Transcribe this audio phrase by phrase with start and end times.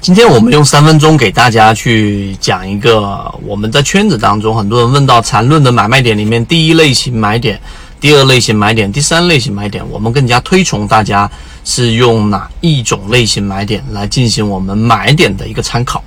[0.00, 7.60] 今天我们用三分钟给大家去讲一个我们在圈子当中很多人问到缠论的买卖点里面第一类型买点、
[7.98, 11.28] 第二类型买点、第三类型买点，我们更加推崇大家
[11.64, 16.02] 是用哪一种类型买点来进行我们买点的一个参考。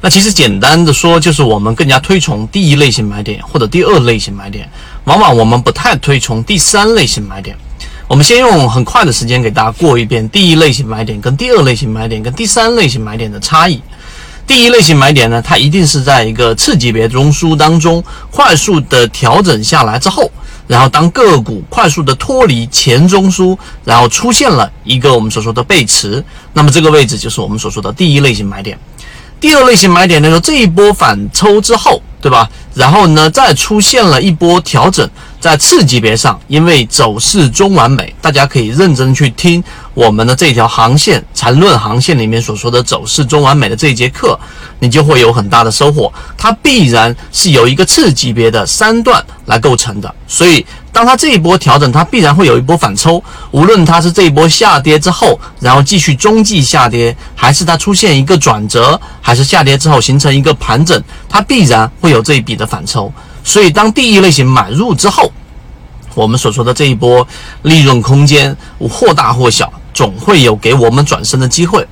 [0.00, 4.68] 那其实简单的说，就是我们更加推崇第一类型买点或者第二类型买点，
[5.04, 7.56] 往往我们不太推崇第三类型买点。
[8.10, 13.80] 我们先用很快的时间给大家过一遍第一类型买点跟第二类型买点跟第三类型买点的差异。
[14.48, 18.02] 第一类型买点呢，它一定是在一个次级别中枢当中
[18.32, 20.28] 快速的调整下来之后，
[20.66, 28.76] 然后当个股快速的脱离前中枢，然后出现了一个我们所说的背驰，那么这个位置就是我们所说的第一类型买点。
[29.38, 32.50] 第二类型买点呢，说这一波反抽之后，对吧？
[32.74, 35.08] 然后呢，再出现了一波调整。
[35.40, 44.38] 在次级别上，因为走势中完美，大家可以认真去听我们的这条航线缠论航线里面所说的走势中完美的这一节课，
[44.78, 46.12] 你就会有很大的收获。
[46.36, 53.22] 它必然是由一个次级别的三段来构成的，所以当它这一波调整，它必然会有一波反抽。
[53.50, 63.10] 无论它是这一波下跌之后，然后继续中继下跌，还是它出现一个转折，还是下跌之后形成一个盘整，它必然会有这一笔的反抽。
[63.42, 65.32] 所以，当第一类型买入之后，
[66.14, 67.26] 我们所说的这一波
[67.62, 71.86] 利润空间或大或小，总会有给我们转身的机会。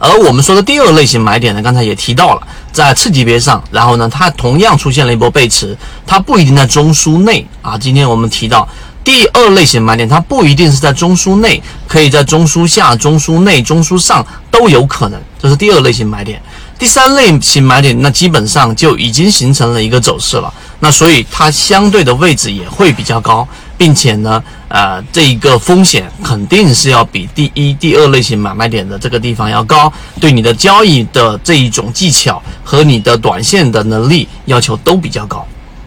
[0.00, 7.76] 而我们说的第二类型买点呢，刚才也提到了，在次级别上，然后呢，它同样出现了一波背驰，它不一定在中枢内啊。
[7.76, 8.68] 今天我们提到
[9.02, 16.40] 第二类型买点，它不一定是在中枢内，可以在中枢下、中枢内、中枢上都有可能，这是第二类型买点。
[16.78, 20.54] 第三类型买点，那基本上就已经形成了一个走势了。
[20.80, 35.44] 那所以它相对的位置也会比较高，并且呢，呃，这一个风险肯定是要比第一、第二类型买卖点的这个地方要高，对你的交易的这一种技巧和你的短线的能力要求都比较高。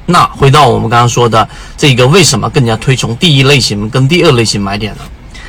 [0.07, 1.47] 那回到我们刚刚说的
[1.77, 5.01] 这个，为什么更加推崇第一类型跟第二类型买点呢？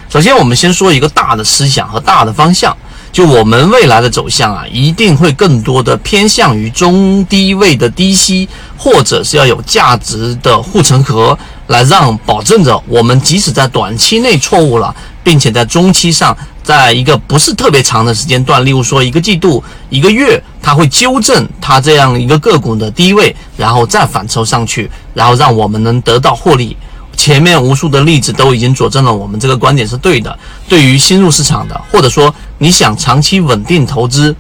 [0.08, 2.76] 首先，我们先说一个大的思想和大的方向。
[3.12, 26.75] 就我们未来的走向啊，一定会更多的偏向于中低位的低吸，或者是要有价值的护城河，来让保证着我们即使在短期内错误了，并且在中期上，在一个不是特别长的时间段，例如说一个季度、一个月，它会纠正它这样一个个股的低位，然后再反抽上去，然后让我们能得到获利。
[27.17, 30.37] 前面无数的例子都已经佐证了我们这个观点是对的。
[30.69, 34.34] 对于新入市场的，或者说你想长期稳定投资、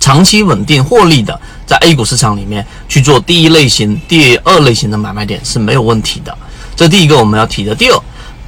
[0.00, 6.36] 长期稳定获利的，在 A 股市场里面去做第一类型、第二类型的买卖点是没有问题的。
[6.74, 7.74] 这第一个我们要提的。
[7.74, 8.00] 第二，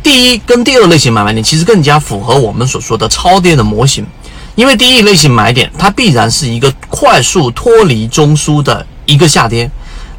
[0.03, 4.07] 第一跟第二类型买卖点其实更加符合我们所说的超跌的模型，
[4.55, 9.71] 因为第一类型买点它必然是一个快速脱离中枢的一个下跌。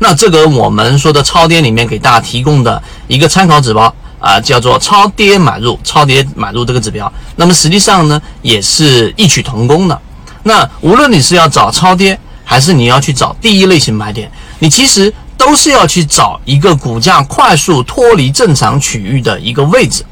[0.04, 7.12] 那这个我们说的超跌里面给大家提供的一个参考指标啊，叫做超跌买入、超跌买入这个指标。
[7.36, 10.02] 那么实际上呢，也是异曲同工的。
[10.42, 20.04] 那无论你是要找超跌，还是你要去找第一类型买点，你其实都是要去找一个股价快速脱离正常区域的一个位置。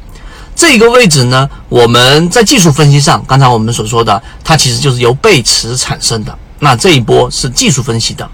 [0.56, 6.38] 这个位置呢，我们在技术分析上，刚才我们所说的，它其实就是由背驰产生的。
[6.60, 8.30] 那这一波是技术分析的。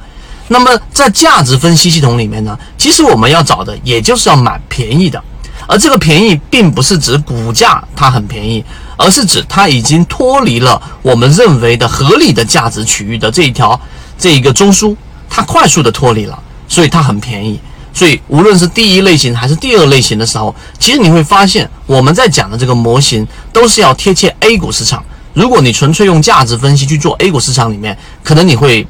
[0.47, 5.19] 那么在价值分析系统里面呢，其实我们要找的也就是要买便宜的，
[5.67, 8.63] 而这个便宜并不是指股价它很便宜，
[8.95, 13.79] 而是指它已经脱离了我们认为的合理的价值区域的这一条
[14.19, 14.95] 这一个中枢，
[15.27, 17.59] 它快速的脱离了，所以它很便宜。
[17.91, 25.03] 所以无论是第一类型还是第二类型的时候，其实你会发现我们在讲的这个模型都是要贴切 A 股市场。
[25.33, 28.85] 如果你纯粹用价值分析去做 A 股市场里面，可能你会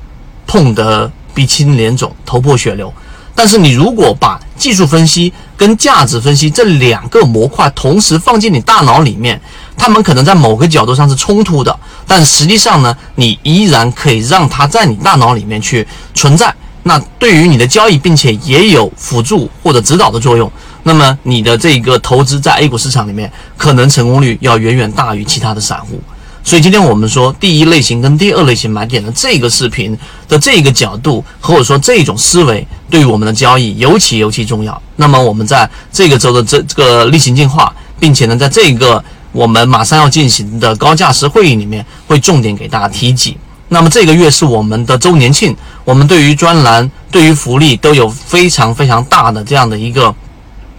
[0.46, 1.10] 碰得。
[1.35, 2.91] 鼻青脸肿、头破血流，
[3.35, 9.40] 但是你如果把技术分析跟价值分析这两个模块同时放进你大脑里面，
[9.78, 16.52] 他们可能在某个角度上是冲突的，但实际上呢，你依然可以让它在你大脑里面去存在。
[16.84, 20.49] 那对于你的交易，并且也有辅助或者指导的作用，
[20.84, 25.99] 那么你的这个投资在 A 股市场里面，可能成功率要远远大于其他的散户。
[26.46, 29.97] 所以今天我们说第一类型跟第二类型买点的这个视频
[30.28, 34.80] 的这个角度，或者说这种思维，对于我们的交易尤其尤其重要。
[34.96, 43.36] 那么我们在这个周的这这个例行进化，并且呢，在这个我们马上要进行的高价值会议里面，会重点给大家提及。
[43.70, 50.14] 那么这个月是我们的周年庆，我们对于专栏、对于福利都有非常非常大的这样的一个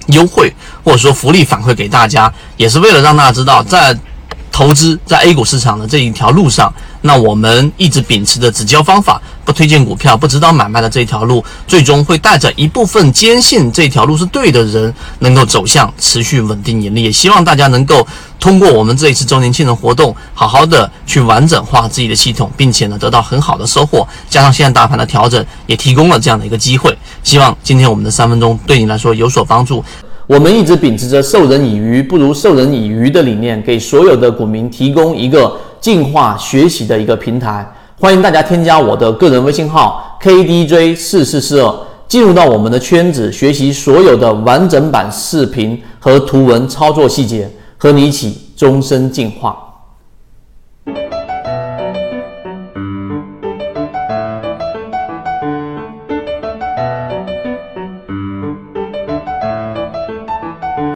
[0.06, 0.54] 优惠，
[0.84, 3.98] 或者说福利反馈给大家，也是为了让大家知道在。
[4.56, 6.72] 投资在 A 股市场的这一条路上，
[7.02, 17.02] 那我们一直秉持着只教方法，不推荐股票，不指导买卖的这一条路，最终会带着一部分坚信这条路是对的人，能够走向持续稳定盈利。
[17.02, 18.06] 也希望大家能够
[18.40, 24.08] 通过我们这一次周年庆的活动，好好的去完整化自己的系统，并且呢得到很好的收获。
[24.30, 26.96] 加上现在大盘的调整，也提供了这样的一个机会。
[27.22, 29.84] 希望今天我们的三分钟对你来说有所帮助。
[30.28, 37.64] 我们一直秉持着授人以鱼不如授人以渔的理念，给所有的股民提供一个进化学习的一个平台。
[38.00, 41.72] 欢迎大家添加我的个人微信号 KDJ 四四四二，
[42.08, 49.65] 进入到我们的圈子，学习所有的完整版视频和图文操作细节，和你一起终身进化。